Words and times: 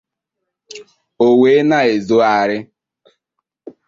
o 1.25 1.27
wee 1.39 1.61
na-ezogharị 1.69 2.57